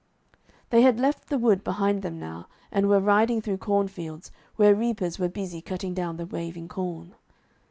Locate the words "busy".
5.29-5.61